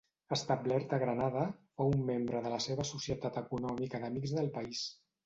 Establert 0.35 0.93
a 0.95 0.97
Granada, 1.01 1.43
fou 1.81 1.93
membre 2.07 2.41
de 2.47 2.53
la 2.53 2.59
seva 2.69 2.87
Societat 2.93 3.39
Econòmica 3.43 4.03
d'Amics 4.07 4.35
del 4.39 4.51
País. 4.57 4.83